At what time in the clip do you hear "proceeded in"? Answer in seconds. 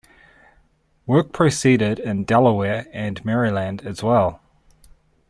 1.31-2.23